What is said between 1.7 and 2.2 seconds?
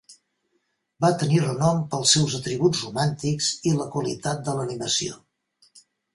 pel